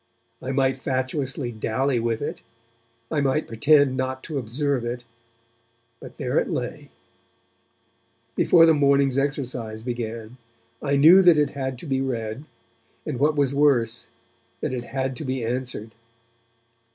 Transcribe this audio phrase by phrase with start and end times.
[0.41, 2.41] I might fatuously dally with it,
[3.11, 5.03] I might pretend not to observe it,
[5.99, 6.89] but there it lay.
[8.35, 10.37] Before the morning's exercise began,
[10.81, 12.45] I knew that it had to be read,
[13.05, 14.07] and what was worse,
[14.61, 15.91] that it had to be answered.